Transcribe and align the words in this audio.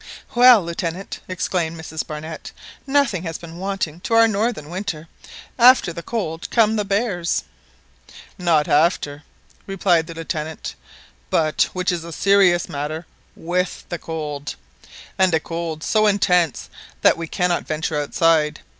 "Well, 0.33 0.63
Lieutenant," 0.65 1.19
exclaimed 1.27 1.79
Mrs 1.79 2.07
Barnett, 2.07 2.51
"nothing 2.87 3.21
has 3.21 3.37
been 3.37 3.59
wanting 3.59 3.99
to 3.99 4.15
our 4.15 4.27
northern 4.27 4.71
winter! 4.71 5.07
After 5.59 5.93
the 5.93 6.01
cold 6.01 6.49
come 6.49 6.75
the 6.75 6.83
bears." 6.83 7.43
"Not 8.35 8.67
after," 8.67 9.21
replied 9.67 10.07
the 10.07 10.15
Lieutenant, 10.15 10.73
"but, 11.29 11.69
which 11.73 11.91
is 11.91 12.03
a 12.03 12.11
serious 12.11 12.67
matter, 12.67 13.05
with 13.35 13.85
the 13.89 13.99
cold, 13.99 14.55
and 15.19 15.35
a 15.35 15.39
cold 15.39 15.85
ago 15.87 16.07
intense 16.07 16.67
that 17.03 17.15
we 17.15 17.27
cannot 17.27 17.67
venture 17.67 18.01
outside! 18.01 18.61